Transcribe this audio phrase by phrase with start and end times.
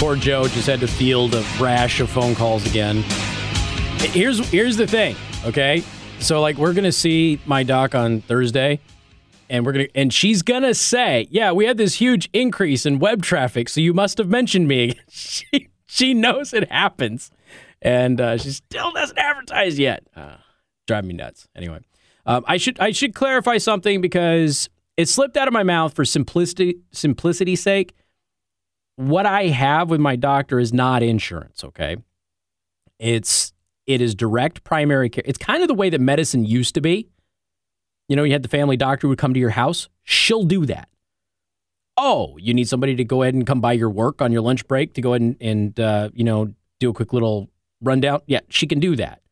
[0.00, 3.02] Poor Joe just had to field a rash of phone calls again.
[3.98, 5.84] Here's here's the thing, okay?
[6.20, 8.80] So like we're gonna see my doc on Thursday,
[9.50, 13.22] and we're gonna and she's gonna say, yeah, we had this huge increase in web
[13.22, 14.98] traffic, so you must have mentioned me.
[15.10, 17.30] she she knows it happens,
[17.82, 20.06] and uh, she still doesn't advertise yet.
[20.16, 20.36] Uh,
[20.86, 21.46] drive me nuts.
[21.54, 21.78] Anyway,
[22.24, 26.06] um, I should I should clarify something because it slipped out of my mouth for
[26.06, 27.92] simplicity simplicity's sake
[29.00, 31.96] what I have with my doctor is not insurance, okay?
[32.98, 33.54] It's
[33.86, 35.24] it is direct primary care.
[35.26, 37.08] It's kind of the way that medicine used to be.
[38.08, 39.88] You know, you had the family doctor who would come to your house.
[40.04, 40.88] She'll do that.
[41.96, 44.68] Oh, you need somebody to go ahead and come by your work on your lunch
[44.68, 47.48] break to go ahead and, and uh, you know, do a quick little
[47.80, 48.20] rundown.
[48.26, 49.22] Yeah, she can do that.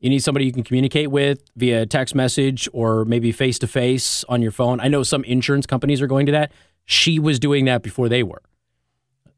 [0.00, 4.22] You need somebody you can communicate with via text message or maybe face to face
[4.28, 4.80] on your phone.
[4.80, 6.52] I know some insurance companies are going to that.
[6.84, 8.42] She was doing that before they were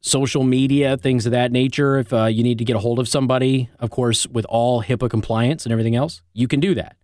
[0.02, 1.98] social media, things of that nature.
[1.98, 5.08] If uh, you need to get a hold of somebody, of course, with all HIPAA
[5.08, 6.96] compliance and everything else, you can do that.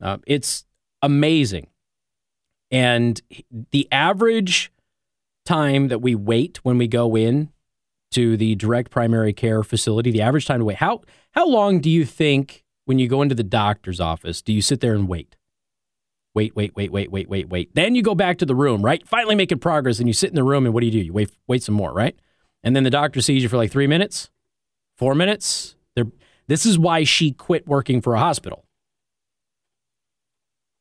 [0.00, 0.64] Uh, it's
[1.02, 1.66] amazing.
[2.70, 3.20] And
[3.72, 4.72] the average
[5.44, 7.50] time that we wait when we go in
[8.12, 11.90] to the direct primary care facility, the average time to wait, how, how long do
[11.90, 15.36] you think when you go into the doctor's office, do you sit there and wait?
[16.34, 17.74] Wait, wait, wait, wait, wait, wait, wait.
[17.74, 19.06] Then you go back to the room, right?
[19.06, 20.98] Finally making progress, and you sit in the room, and what do you do?
[20.98, 22.16] You wait, wait some more, right?
[22.62, 24.30] And then the doctor sees you for like three minutes,
[24.96, 25.76] four minutes.
[25.94, 26.06] They're,
[26.46, 28.64] this is why she quit working for a hospital.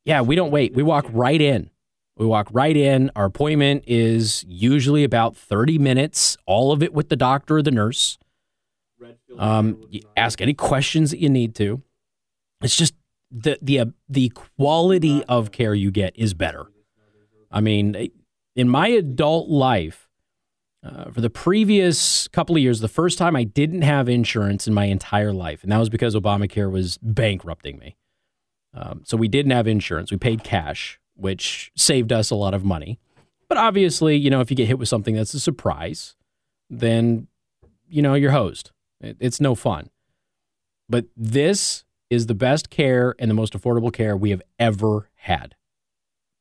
[0.06, 0.73] Yeah, we don't wait.
[0.73, 1.69] We walk right in.
[2.17, 3.11] We walk right in.
[3.16, 7.72] Our appointment is usually about 30 minutes, all of it with the doctor or the
[7.72, 8.17] nurse.
[9.38, 9.84] Um,
[10.16, 11.84] ask any questions that you need to.
[12.62, 12.95] It's just
[13.30, 16.66] the the uh, the quality of care you get is better.
[17.52, 18.09] I mean,
[18.56, 20.06] in my adult life,
[20.83, 24.73] uh, for the previous couple of years, the first time I didn't have insurance in
[24.73, 27.97] my entire life, and that was because Obamacare was bankrupting me.
[28.74, 30.12] Um, so we didn't have insurance.
[30.12, 33.00] We paid cash, which saved us a lot of money.
[33.47, 36.16] But obviously, you know, if you get hit with something that's a surprise,
[36.69, 37.28] then,
[37.88, 38.72] you know, you're hosed.
[39.01, 39.90] It, it's no fun.
[40.90, 45.56] But this is the best care and the most affordable care we have ever had.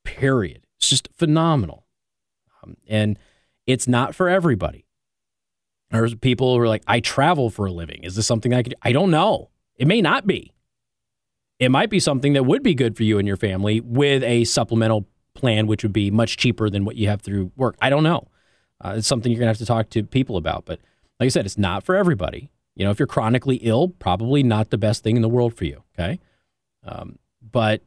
[0.04, 0.66] Period.
[0.78, 1.86] It's just phenomenal.
[2.62, 3.18] Um, and
[3.66, 4.86] it's not for everybody.
[5.90, 8.02] There's people who are like, I travel for a living.
[8.02, 8.74] Is this something I could?
[8.82, 9.50] I don't know.
[9.76, 10.52] It may not be.
[11.58, 14.44] It might be something that would be good for you and your family with a
[14.44, 17.76] supplemental plan, which would be much cheaper than what you have through work.
[17.80, 18.28] I don't know.
[18.84, 20.64] Uh, it's something you're going to have to talk to people about.
[20.66, 20.80] But
[21.18, 22.50] like I said, it's not for everybody.
[22.74, 25.64] You know, if you're chronically ill, probably not the best thing in the world for
[25.64, 25.82] you.
[25.98, 26.20] Okay.
[26.84, 27.82] Um, but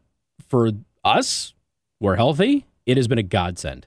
[0.47, 0.71] for
[1.03, 1.53] us,
[1.99, 2.65] we're healthy.
[2.85, 3.85] It has been a godsend.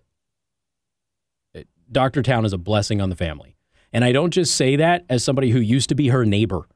[1.92, 2.22] Dr.
[2.22, 3.56] Town is a blessing on the family.
[3.92, 6.66] And I don't just say that as somebody who used to be her neighbor.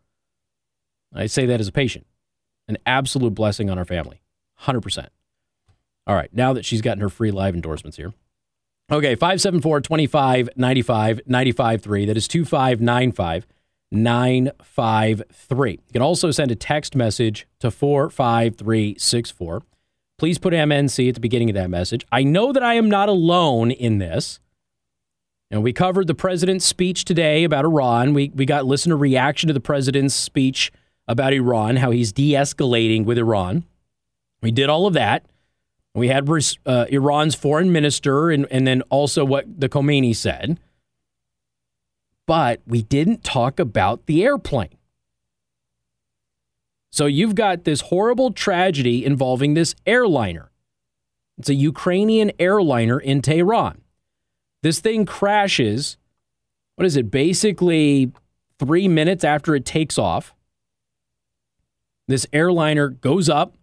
[1.15, 2.07] I say that as a patient.
[2.69, 4.21] An absolute blessing on our family.
[4.63, 5.09] 100%.
[6.07, 8.13] All right, now that she's gotten her free live endorsements here.
[8.91, 12.07] Okay, 574 25 95 95 3.
[12.07, 13.47] That is 2595
[13.91, 15.71] 953.
[15.71, 19.63] You can also send a text message to 45364.
[20.19, 22.07] Please put MNC at the beginning of that message.
[22.13, 24.39] I know that I am not alone in this.
[25.51, 28.15] And we covered the president's speech today about Iran.
[28.15, 30.73] We, we got listener reaction to the president's speech
[31.07, 33.65] about Iran, how he's de escalating with Iran.
[34.43, 35.25] We did all of that.
[35.95, 36.29] We had
[36.67, 40.61] uh, Iran's foreign minister and, and then also what the Khamenei said.
[42.27, 44.77] But we didn't talk about the airplane.
[46.91, 50.51] So you've got this horrible tragedy involving this airliner.
[51.39, 53.83] It's a Ukrainian airliner in Tehran.
[54.67, 55.97] This thing crashes.
[56.75, 57.09] What is it?
[57.09, 58.11] Basically,
[58.59, 60.35] three minutes after it takes off.
[62.09, 63.55] This airliner goes up,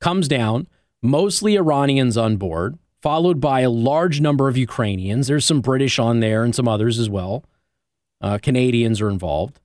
[0.00, 0.66] comes down,
[1.02, 5.26] mostly Iranians on board, followed by a large number of Ukrainians.
[5.26, 7.44] There's some British on there and some others as well.
[8.22, 9.60] Uh, Canadians are involved.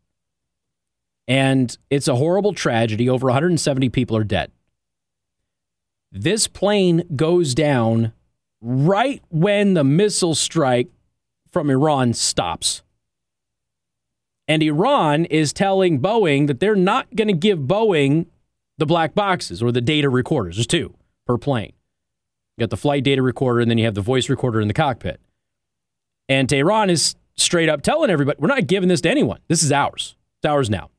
[1.25, 3.07] And it's a horrible tragedy.
[3.07, 4.51] Over 170 people are dead.
[6.11, 8.11] This plane goes down
[8.61, 10.89] right when the missile strike
[11.51, 12.83] from Iran stops.
[14.47, 18.27] And Iran is telling Boeing that they're not going to give Boeing
[18.77, 20.57] the black boxes or the data recorders.
[20.57, 20.93] There's two
[21.25, 21.73] per plane.
[22.57, 24.73] You got the flight data recorder, and then you have the voice recorder in the
[24.73, 25.19] cockpit.
[26.27, 29.39] And Tehran is straight up telling everybody, we're not giving this to anyone.
[29.47, 30.15] This is ours.
[30.39, 30.89] It's ours now.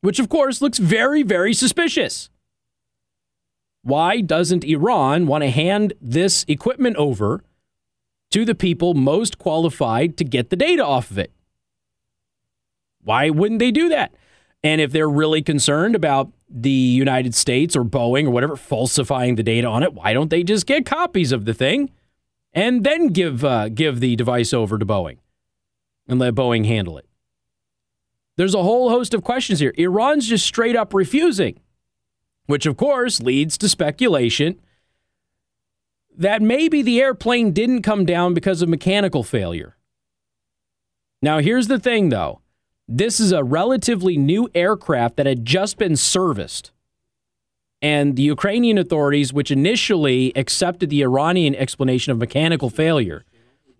[0.00, 2.30] Which, of course, looks very, very suspicious.
[3.82, 7.42] Why doesn't Iran want to hand this equipment over
[8.32, 11.30] to the people most qualified to get the data off of it.
[13.04, 14.12] Why wouldn't they do that?
[14.64, 19.42] And if they're really concerned about the United States or Boeing or whatever falsifying the
[19.42, 21.90] data on it, why don't they just get copies of the thing
[22.52, 25.18] and then give uh, give the device over to Boeing
[26.08, 27.06] and let Boeing handle it?
[28.36, 29.74] There's a whole host of questions here.
[29.76, 31.60] Iran's just straight up refusing,
[32.46, 34.60] which of course leads to speculation
[36.16, 39.76] that maybe the airplane didn't come down because of mechanical failure.
[41.22, 42.40] Now, here's the thing though
[42.88, 46.72] this is a relatively new aircraft that had just been serviced.
[47.80, 53.24] And the Ukrainian authorities, which initially accepted the Iranian explanation of mechanical failure,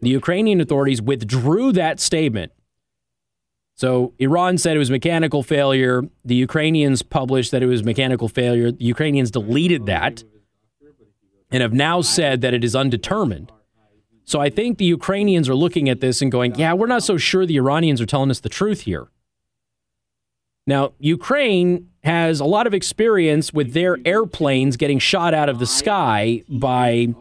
[0.01, 2.53] the Ukrainian authorities withdrew that statement.
[3.75, 6.03] So Iran said it was mechanical failure.
[6.25, 8.71] The Ukrainians published that it was mechanical failure.
[8.71, 10.25] The Ukrainians deleted that
[11.51, 13.51] and have now said that it is undetermined.
[14.25, 17.17] So I think the Ukrainians are looking at this and going, yeah, we're not so
[17.17, 19.09] sure the Iranians are telling us the truth here.
[20.67, 25.67] Now, Ukraine has a lot of experience with their airplanes getting shot out of the
[25.67, 27.15] sky by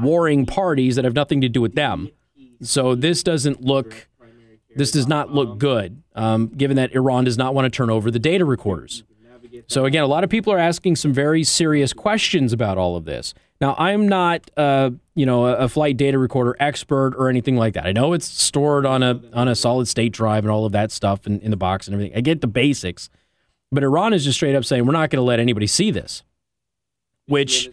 [0.00, 2.10] warring parties that have nothing to do with them.
[2.60, 4.08] So this doesn't look,
[4.76, 8.10] this does not look good, um, given that Iran does not want to turn over
[8.10, 9.04] the data recorders.
[9.66, 13.04] So again, a lot of people are asking some very serious questions about all of
[13.04, 13.34] this.
[13.60, 17.86] Now, I'm not, uh, you know, a flight data recorder expert or anything like that.
[17.86, 20.92] I know it's stored on a on a solid state drive and all of that
[20.92, 22.16] stuff in, in the box and everything.
[22.16, 23.10] I get the basics,
[23.72, 26.22] but Iran is just straight up saying we're not going to let anybody see this,
[27.26, 27.70] which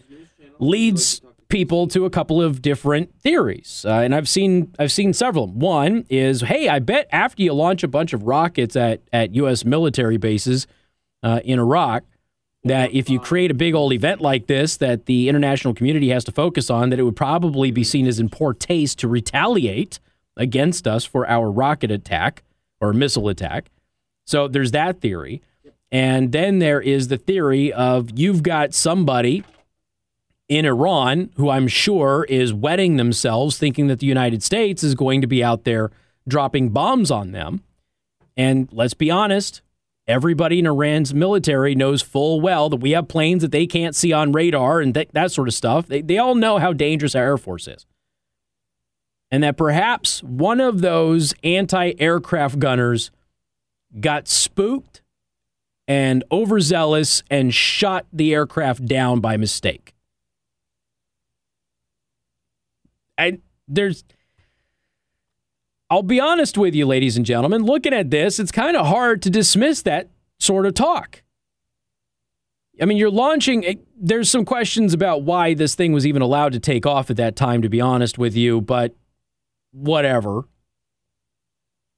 [0.58, 1.22] leads
[1.56, 3.86] people to a couple of different theories.
[3.88, 5.48] Uh, and I've seen I've seen several.
[5.48, 9.63] One is, hey, I bet after you launch a bunch of rockets at at U.S.
[9.63, 10.68] military bases
[11.24, 12.04] uh, in Iraq
[12.66, 16.25] that if you create a big old event like this that the international community has
[16.25, 20.01] to focus on, that it would probably be seen as in poor taste to retaliate
[20.36, 22.44] against us for our rocket attack
[22.81, 23.69] or missile attack.
[24.25, 25.42] So there's that theory.
[25.90, 29.46] And then there is the theory of you've got somebody
[30.48, 35.22] in Iran who I'm sure is wetting themselves thinking that the United States is going
[35.22, 35.92] to be out there
[36.28, 37.64] dropping bombs on them.
[38.38, 39.62] And let's be honest,
[40.08, 44.14] Everybody in Iran's military knows full well that we have planes that they can't see
[44.14, 45.88] on radar and th- that sort of stuff.
[45.88, 47.88] They, they all know how dangerous our Air Force is.
[49.32, 53.10] And that perhaps one of those anti aircraft gunners
[54.00, 55.02] got spooked
[55.88, 59.95] and overzealous and shot the aircraft down by mistake.
[63.18, 64.04] And there's
[65.90, 69.22] I'll be honest with you, ladies and gentlemen, looking at this, it's kind of hard
[69.22, 70.10] to dismiss that
[70.40, 71.22] sort of talk.
[72.82, 76.54] I mean, you're launching, eh, there's some questions about why this thing was even allowed
[76.54, 78.96] to take off at that time, to be honest with you, but
[79.72, 80.48] whatever.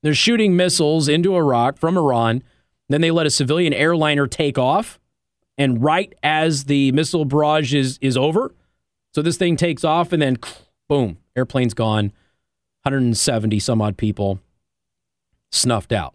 [0.04, 2.44] They're shooting missiles into Iraq from Iran.
[2.90, 5.00] Then they let a civilian airliner take off.
[5.58, 8.54] And right as the missile barrage is, is over,
[9.16, 10.38] so this thing takes off and then
[10.88, 12.12] boom, airplane's gone.
[12.84, 14.40] 170 some odd people
[15.52, 16.14] snuffed out.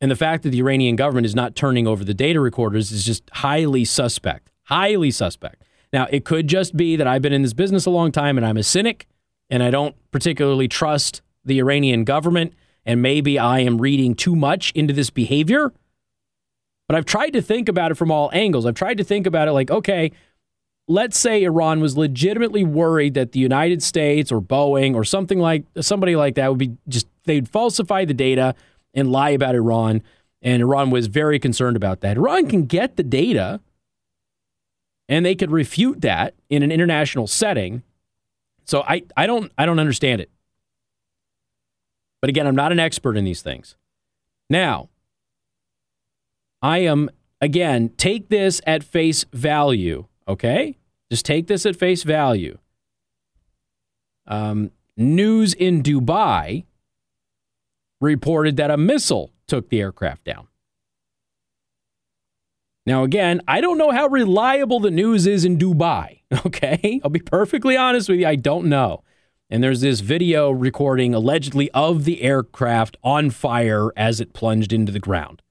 [0.00, 3.04] And the fact that the Iranian government is not turning over the data recorders is
[3.04, 4.50] just highly suspect.
[4.64, 5.62] Highly suspect.
[5.92, 8.46] Now, it could just be that I've been in this business a long time and
[8.46, 9.06] I'm a cynic
[9.48, 12.54] and I don't particularly trust the Iranian government.
[12.84, 15.72] And maybe I am reading too much into this behavior.
[16.86, 18.66] But I've tried to think about it from all angles.
[18.66, 20.12] I've tried to think about it like, okay,
[20.86, 25.64] let's say Iran was legitimately worried that the United States or Boeing or something like
[25.80, 28.54] somebody like that would be just they'd falsify the data
[28.92, 30.02] and lie about Iran
[30.42, 32.18] and Iran was very concerned about that.
[32.18, 33.60] Iran can get the data
[35.08, 37.82] and they could refute that in an international setting.
[38.64, 40.30] So I, I don't I don't understand it.
[42.20, 43.76] But again, I'm not an expert in these things.
[44.48, 44.88] Now,
[46.62, 47.10] I am
[47.40, 50.78] again, take this at face value Okay?
[51.10, 52.58] Just take this at face value.
[54.26, 56.64] Um, news in Dubai
[58.00, 60.48] reported that a missile took the aircraft down.
[62.86, 66.20] Now, again, I don't know how reliable the news is in Dubai.
[66.44, 67.00] Okay?
[67.04, 68.26] I'll be perfectly honest with you.
[68.26, 69.04] I don't know.
[69.48, 74.90] And there's this video recording allegedly of the aircraft on fire as it plunged into
[74.90, 75.42] the ground.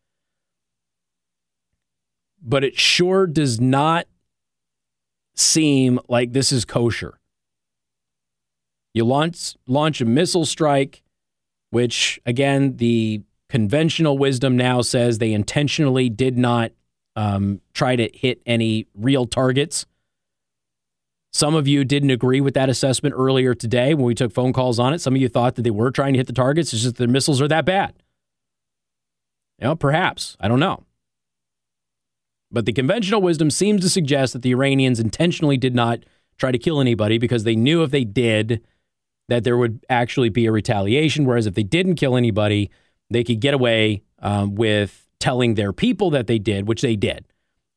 [2.42, 4.08] But it sure does not
[5.36, 7.20] seem like this is kosher.
[8.94, 11.02] You launch launch a missile strike,
[11.72, 16.72] which again the conventional wisdom now says they intentionally did not
[17.16, 19.86] um, try to hit any real targets.
[21.32, 24.78] Some of you didn't agree with that assessment earlier today when we took phone calls
[24.78, 25.02] on it.
[25.02, 26.74] Some of you thought that they were trying to hit the targets.
[26.74, 27.94] It's just their missiles are that bad.
[29.60, 30.38] You know, perhaps.
[30.40, 30.84] I don't know.
[32.54, 36.06] But the conventional wisdom seems to suggest that the Iranians intentionally did not
[36.38, 38.62] try to kill anybody because they knew if they did,
[39.28, 41.26] that there would actually be a retaliation.
[41.26, 42.70] Whereas if they didn't kill anybody,
[43.10, 47.26] they could get away um, with telling their people that they did, which they did.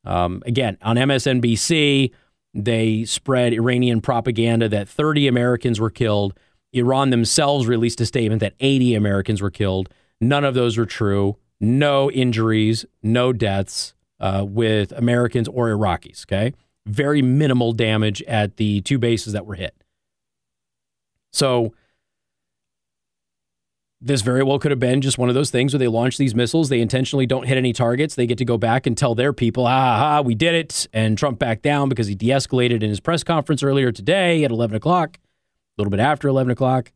[0.05, 2.13] Um, again, on MSNBC,
[2.53, 6.39] they spread Iranian propaganda that 30 Americans were killed.
[6.75, 9.89] Iran themselves released a statement that 80 Americans were killed.
[10.21, 11.37] None of those were true.
[11.61, 16.25] No injuries, no deaths uh, with Americans or Iraqis.
[16.25, 16.55] Okay.
[16.87, 19.75] Very minimal damage at the two bases that were hit.
[21.33, 21.75] So,
[24.01, 26.35] this very well could have been just one of those things where they launch these
[26.35, 29.33] missiles, they intentionally don't hit any targets, they get to go back and tell their
[29.33, 30.87] people, ah, ha, we did it.
[30.93, 34.51] And Trump backed down because he de escalated in his press conference earlier today at
[34.51, 36.93] 11 o'clock, a little bit after 11 o'clock,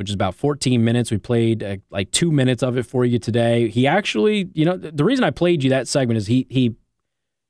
[0.00, 1.12] which is about 14 minutes.
[1.12, 3.68] We played uh, like two minutes of it for you today.
[3.68, 6.74] He actually, you know, the reason I played you that segment is he, he,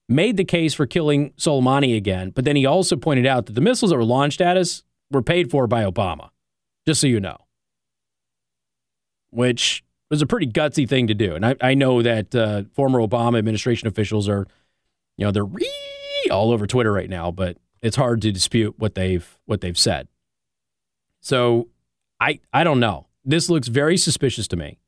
[0.09, 3.61] Made the case for killing Soleimani again, but then he also pointed out that the
[3.61, 6.31] missiles that were launched at us were paid for by Obama,
[6.85, 7.37] just so you know
[9.31, 11.35] which was a pretty gutsy thing to do.
[11.35, 14.47] And I, I know that uh, former Obama administration officials are,
[15.17, 15.49] you know, they're
[16.31, 20.09] all over Twitter right now, but it's hard to dispute what they've what they've said.
[21.21, 21.69] So
[22.21, 23.07] I I don't know.
[23.25, 24.79] This looks very suspicious to me.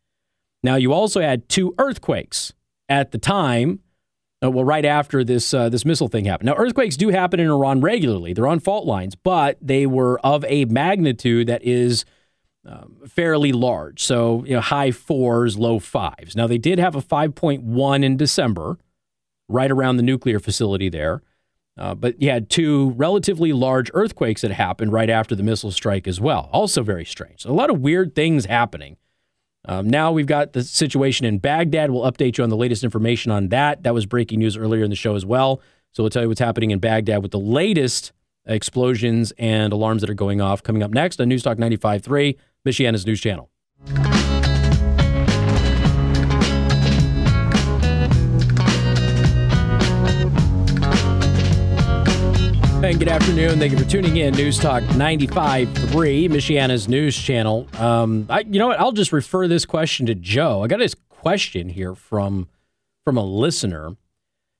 [0.63, 2.53] Now you also had two earthquakes
[2.89, 3.81] at the time.
[4.45, 6.47] Uh, well, right after this uh, this missile thing happened.
[6.47, 8.33] Now earthquakes do happen in Iran regularly.
[8.33, 12.05] They're on fault lines, but they were of a magnitude that is
[12.65, 14.03] um, fairly large.
[14.03, 16.37] So, you know, high fours, low fives.
[16.37, 18.79] Now, they did have a 5.1 in December,
[19.49, 21.23] right around the nuclear facility there.
[21.79, 26.07] Uh, but you had two relatively large earthquakes that happened right after the missile strike
[26.07, 26.51] as well.
[26.53, 27.43] Also, very strange.
[27.43, 28.97] So, a lot of weird things happening.
[29.65, 31.91] Um, now we've got the situation in Baghdad.
[31.91, 33.85] We'll update you on the latest information on that.
[33.85, 35.61] That was breaking news earlier in the show as well.
[35.93, 38.13] So, we'll tell you what's happening in Baghdad with the latest
[38.45, 42.37] explosions and alarms that are going off coming up next on News Talk 95.3.
[42.67, 43.51] Michiana's news channel.
[52.93, 53.59] And good afternoon.
[53.59, 54.35] Thank you for tuning in.
[54.35, 57.67] News Talk 95.3, Michiana's news channel.
[57.79, 58.79] Um, I, you know what?
[58.79, 60.63] I'll just refer this question to Joe.
[60.63, 62.49] I got this question here from
[63.07, 63.97] from a listener.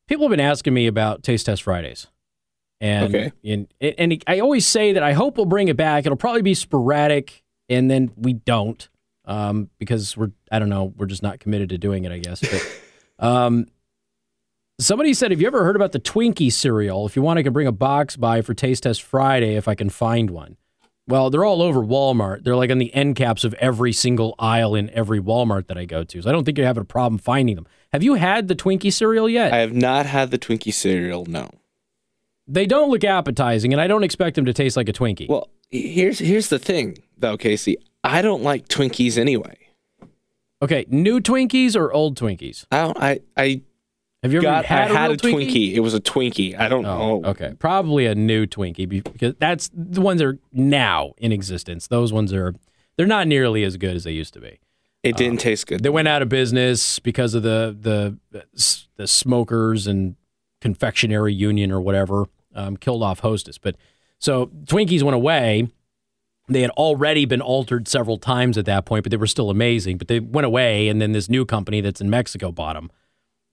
[0.09, 2.07] People have been asking me about Taste Test Fridays.
[2.81, 3.33] And, okay.
[3.45, 6.07] and, and I always say that I hope we'll bring it back.
[6.07, 8.89] It'll probably be sporadic and then we don't
[9.27, 12.41] um, because we're I don't know we're just not committed to doing it I guess.
[12.41, 12.81] But
[13.29, 13.67] um,
[14.79, 17.07] somebody said, have you ever heard about the Twinkie cereal?
[17.07, 19.75] If you want, I can bring a box by for Taste Test Friday if I
[19.75, 20.57] can find one.
[21.09, 22.45] Well, they're all over Walmart.
[22.45, 25.85] They're like on the end caps of every single aisle in every Walmart that I
[25.85, 26.23] go to.
[26.23, 27.67] So I don't think you're having a problem finding them.
[27.93, 29.53] Have you had the Twinkie cereal yet?
[29.53, 31.27] I have not had the Twinkie cereal.
[31.27, 31.51] No.
[32.47, 35.29] They don't look appetizing, and I don't expect them to taste like a Twinkie.
[35.29, 37.77] Well, here's here's the thing though, Casey.
[38.05, 39.59] I don't like Twinkies anyway.
[40.61, 42.65] Okay, new Twinkies or old Twinkies?
[42.71, 43.63] I don't, I I
[44.23, 45.51] have you ever got, had, I had a, a Twinkie?
[45.51, 45.75] Twinkie?
[45.75, 46.59] It was a Twinkie.
[46.59, 47.31] I don't oh, know.
[47.31, 51.89] Okay, probably a new Twinkie because that's the ones that are now in existence.
[51.89, 52.55] Those ones are
[52.97, 54.61] they're not nearly as good as they used to be.
[55.03, 55.83] It didn't um, taste good.
[55.83, 57.77] They went out of business because of the
[58.33, 58.47] the
[58.97, 60.15] the smokers and
[60.61, 63.59] confectionery union or whatever um, killed off Hostess.
[63.59, 63.75] But
[64.21, 65.69] so Twinkies went away.
[66.49, 69.99] They had already been altered several times at that point, but they were still amazing.
[69.99, 72.91] But they went away, and then this new company that's in Mexico bought them.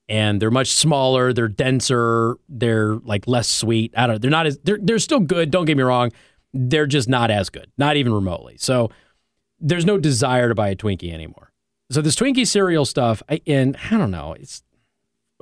[0.09, 3.93] And they're much smaller, they're denser, they're like less sweet.
[3.95, 4.17] I don't know.
[4.17, 6.11] They're not as they're they're still good, don't get me wrong.
[6.51, 8.57] They're just not as good, not even remotely.
[8.57, 8.89] So
[9.59, 11.51] there's no desire to buy a Twinkie anymore.
[11.91, 14.33] So this Twinkie cereal stuff, I, and I don't know.
[14.33, 14.63] It's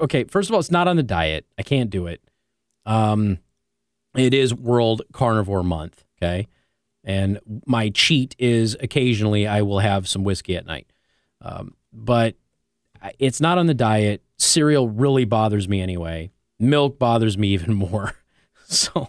[0.02, 0.26] okay.
[0.26, 1.46] First of all, it's not on the diet.
[1.58, 2.22] I can't do it.
[2.86, 3.40] Um,
[4.16, 6.48] it is World Carnivore Month, okay?
[7.04, 10.92] And my cheat is occasionally I will have some whiskey at night.
[11.42, 12.36] Um, but
[13.20, 14.24] it's not on the diet.
[14.38, 16.32] Cereal really bothers me anyway.
[16.60, 18.14] Milk bothers me even more.
[18.70, 19.08] So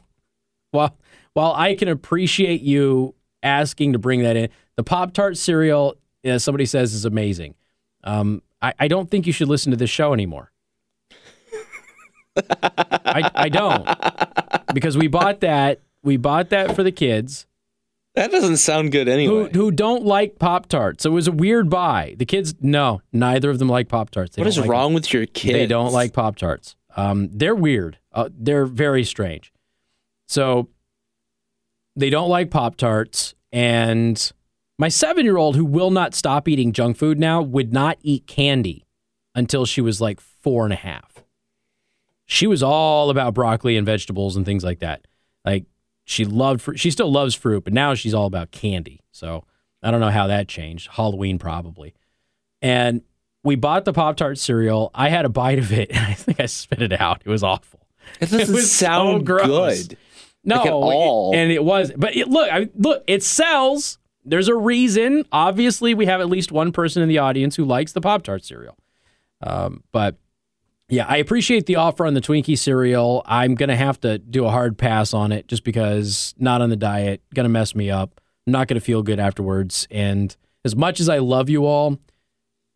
[0.71, 0.97] while
[1.33, 6.45] while I can appreciate you asking to bring that in, the Pop Tart cereal, as
[6.45, 7.57] somebody says, is amazing.
[8.05, 10.53] Um, I, I don't think you should listen to this show anymore.
[12.37, 13.89] I, I don't
[14.73, 15.81] because we bought that.
[16.05, 17.47] We bought that for the kids.
[18.19, 19.49] That doesn't sound good anyway.
[19.53, 21.05] Who, who don't like Pop Tarts.
[21.05, 22.17] So it was a weird buy.
[22.19, 24.37] The kids, no, neither of them like Pop Tarts.
[24.37, 24.95] What is like wrong them.
[24.95, 25.53] with your kids?
[25.53, 26.75] They don't like Pop Tarts.
[26.97, 27.99] Um, they're weird.
[28.13, 29.53] Uh, they're very strange.
[30.27, 30.69] So
[31.95, 33.37] they don't like Pop Tarts.
[33.53, 34.33] And
[34.81, 38.27] my seven year old, who will not stop eating junk food now, would not eat
[38.27, 38.85] candy
[39.37, 41.23] until she was like four and a half.
[42.27, 45.07] She was all about broccoli and vegetables and things like that.
[45.45, 45.67] Like
[46.09, 46.81] she loved fruit.
[46.81, 49.01] She still loves fruit, but now she's all about candy.
[49.13, 49.45] So
[49.83, 50.89] I don't know how that changed.
[50.93, 51.95] Halloween probably.
[52.63, 53.03] And
[53.45, 54.91] we bought the Pop Tart cereal.
[54.95, 57.23] I had a bite of it and I think I spit it out.
[57.25, 57.87] It was awful.
[58.21, 59.85] It doesn't was so sound gross.
[59.89, 59.99] good.
[60.45, 61.33] No, Like all.
[61.35, 61.93] and it was.
[61.95, 63.99] But it, look, I, look, it sells.
[64.25, 65.25] There's a reason.
[65.31, 68.45] Obviously, we have at least one person in the audience who likes the Pop Tart
[68.45, 68.77] cereal.
[69.43, 70.17] Um, but
[70.89, 73.23] yeah, I appreciate the offer on the Twinkie cereal.
[73.27, 76.77] I'm gonna have to do a hard pass on it just because not on the
[76.77, 78.21] diet, gonna mess me up.
[78.47, 79.87] I'm not gonna feel good afterwards.
[79.91, 81.99] And as much as I love you all,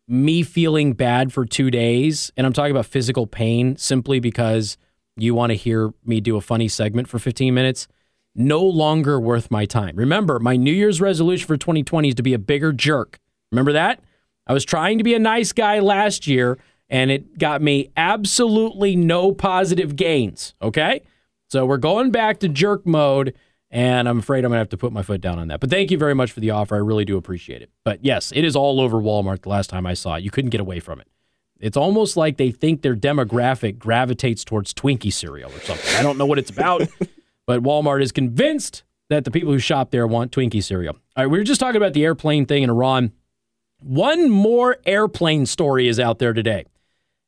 [0.07, 4.77] me feeling bad for two days, and I'm talking about physical pain simply because
[5.15, 7.87] you want to hear me do a funny segment for 15 minutes,
[8.35, 9.95] no longer worth my time.
[9.95, 13.19] Remember, my New Year's resolution for 2020 is to be a bigger jerk.
[13.51, 14.01] Remember that?
[14.47, 16.57] I was trying to be a nice guy last year,
[16.93, 20.53] and it got me absolutely no positive gains.
[20.61, 21.01] Okay?
[21.49, 23.33] So we're going back to jerk mode,
[23.71, 25.59] and I'm afraid I'm going to have to put my foot down on that.
[25.59, 26.75] But thank you very much for the offer.
[26.75, 27.71] I really do appreciate it.
[27.83, 30.23] But yes, it is all over Walmart the last time I saw it.
[30.23, 31.07] You couldn't get away from it.
[31.59, 35.95] It's almost like they think their demographic gravitates towards Twinkie cereal or something.
[35.95, 36.81] I don't know what it's about,
[37.47, 40.95] but Walmart is convinced that the people who shop there want Twinkie cereal.
[41.15, 43.13] All right, we were just talking about the airplane thing in Iran.
[43.79, 46.65] One more airplane story is out there today.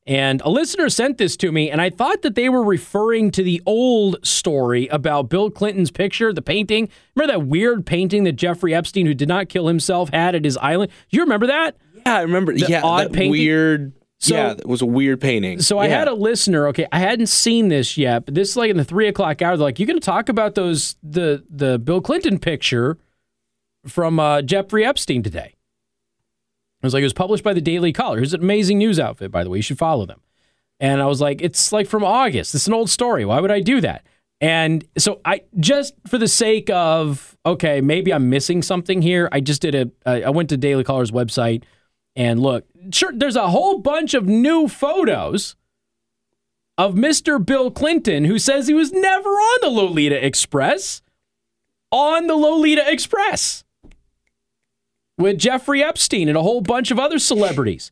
[0.08, 3.42] And a listener sent this to me, and I thought that they were referring to
[3.42, 6.88] the old story about Bill Clinton's picture, the painting.
[7.16, 10.56] Remember that weird painting that Jeffrey Epstein, who did not kill himself, had at his
[10.58, 10.92] island?
[11.10, 11.76] Do you remember that?
[12.06, 12.52] Yeah, I remember.
[12.52, 13.32] yeah, odd that painting?
[13.32, 13.92] weird.
[14.20, 15.60] So- yeah, it was a weird painting.
[15.60, 15.98] So I Yeah.
[15.98, 16.68] had a listener.
[16.68, 19.56] Okay, I hadn't seen this yet, but this is like in the three o'clock hour.
[19.56, 22.96] They're like, "You're going to talk about those the the Bill Clinton picture
[23.88, 25.55] from uh, Jeffrey Epstein today?"
[26.86, 28.16] Was like, "It was published by the Daily Caller.
[28.16, 29.58] Here's an amazing news outfit, by the way.
[29.58, 30.20] You should follow them."
[30.80, 32.54] And I was like, "It's like from August.
[32.54, 33.24] It's an old story.
[33.24, 34.04] Why would I do that?"
[34.40, 39.28] And so I just for the sake of okay, maybe I'm missing something here.
[39.32, 39.90] I just did a
[40.26, 41.62] I went to Daily Caller's website
[42.14, 42.66] and look.
[42.92, 45.56] Sure, there's a whole bunch of new photos
[46.78, 47.44] of Mr.
[47.44, 51.00] Bill Clinton, who says he was never on the Lolita Express,
[51.90, 53.64] on the Lolita Express
[55.18, 57.90] with Jeffrey Epstein and a whole bunch of other celebrities.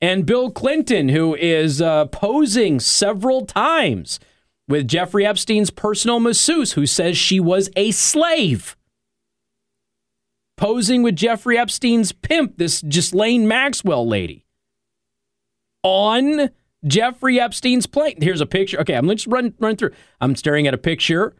[0.00, 4.20] And Bill Clinton, who is uh, posing several times
[4.68, 8.76] with Jeffrey Epstein's personal masseuse, who says she was a slave.
[10.56, 14.44] Posing with Jeffrey Epstein's pimp, this Ghislaine Maxwell lady
[15.82, 16.50] on
[16.86, 18.16] Jeffrey Epstein's plane.
[18.20, 18.80] Here's a picture.
[18.80, 19.92] Okay, I'm just run run through.
[20.20, 21.34] I'm staring at a picture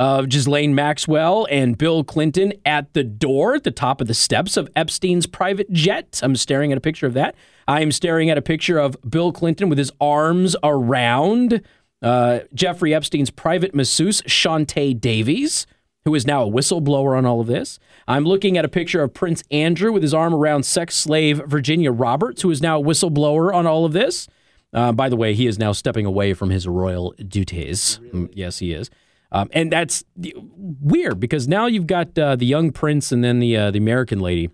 [0.00, 4.56] of Ghislaine Maxwell and Bill Clinton at the door at the top of the steps
[4.56, 6.18] of Epstein's private jet.
[6.22, 7.34] I'm staring at a picture of that.
[7.68, 11.60] I am staring at a picture of Bill Clinton with his arms around
[12.02, 15.66] uh, Jeffrey Epstein's private masseuse, Chauntae Davies,
[16.06, 17.78] who is now a whistleblower on all of this.
[18.08, 21.92] I'm looking at a picture of Prince Andrew with his arm around sex slave Virginia
[21.92, 24.28] Roberts, who is now a whistleblower on all of this.
[24.72, 28.00] Uh, by the way, he is now stepping away from his royal duties.
[28.14, 28.88] Mm, Yes, he is.
[29.32, 33.56] Um, and that's weird because now you've got uh, the young prince and then the
[33.56, 34.50] uh, the American lady,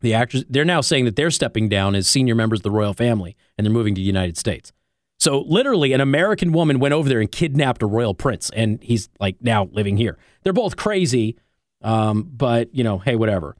[0.00, 0.44] the actors.
[0.48, 3.64] They're now saying that they're stepping down as senior members of the royal family and
[3.64, 4.72] they're moving to the United States.
[5.18, 9.08] So literally, an American woman went over there and kidnapped a royal prince, and he's
[9.20, 10.18] like now living here.
[10.42, 11.38] They're both crazy,
[11.82, 13.56] um, but you know, hey, whatever.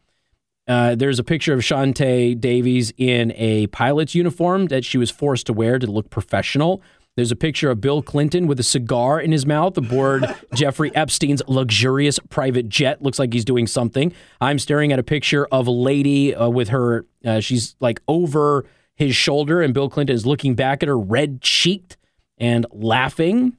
[0.66, 5.46] Uh, there's a picture of Chauntae Davies in a pilot's uniform that she was forced
[5.46, 6.82] to wear to look professional.
[7.16, 10.24] There's a picture of Bill Clinton with a cigar in his mouth aboard
[10.54, 13.02] Jeffrey Epstein's luxurious private jet.
[13.02, 14.12] Looks like he's doing something.
[14.40, 18.64] I'm staring at a picture of a lady uh, with her, uh, she's like over
[18.96, 21.96] his shoulder, and Bill Clinton is looking back at her, red cheeked
[22.36, 23.56] and laughing.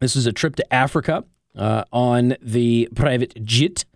[0.00, 1.24] This is a trip to Africa
[1.56, 3.86] uh, on the private jet.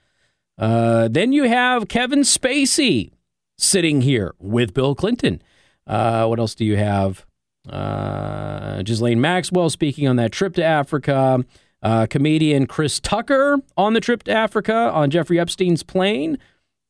[0.56, 3.11] Uh, then you have Kevin Spacey
[3.59, 5.42] sitting here with Bill Clinton.
[5.87, 7.25] Uh, what else do you have?
[7.68, 11.44] Uh, Ghislaine Maxwell speaking on that trip to Africa.
[11.83, 16.38] Uh, comedian Chris Tucker on the trip to Africa on Jeffrey Epstein's plane.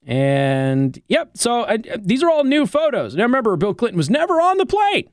[0.06, 3.14] And yep, so uh, these are all new photos.
[3.16, 5.10] Now remember, Bill Clinton was never on the plane.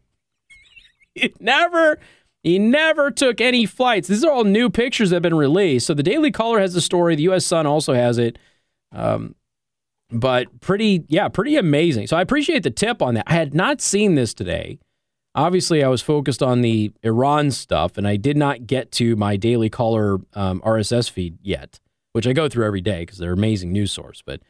[1.40, 2.00] Never,
[2.42, 4.08] he never took any flights.
[4.08, 5.86] These are all new pictures that have been released.
[5.86, 7.16] So the Daily Caller has the story.
[7.16, 7.46] The U.S.
[7.46, 8.40] Sun also has it.
[8.92, 9.36] Um,
[10.10, 12.08] but pretty, yeah, pretty amazing.
[12.08, 13.26] So I appreciate the tip on that.
[13.28, 14.80] I had not seen this today.
[15.36, 19.36] Obviously I was focused on the Iran stuff, and I did not get to my
[19.36, 21.80] daily caller um, RSS feed yet,
[22.14, 24.22] which I go through every day because they're amazing news source.
[24.26, 24.42] But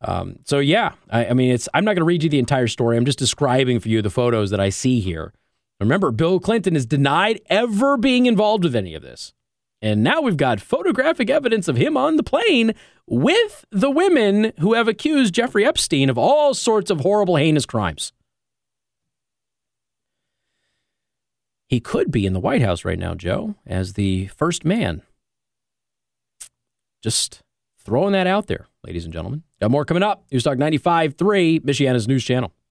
[0.00, 2.68] um, so yeah, I, I mean, it's I'm not going to read you the entire
[2.68, 2.96] story.
[2.96, 5.32] I'm just describing for you the photos that I see here.
[5.80, 9.34] Remember, Bill Clinton is denied ever being involved with any of this.
[9.82, 12.74] And now we've got photographic evidence of him on the plane
[13.06, 18.12] with the women who have accused Jeffrey Epstein of all sorts of horrible, heinous crimes.
[21.68, 25.02] He could be in the White House right now, Joe, as the first man.
[27.02, 27.42] Just
[27.78, 29.42] throwing that out there, ladies and gentlemen.
[29.60, 30.24] Got more coming up.
[30.30, 32.52] News Talk 95.3, Michiana's news channel.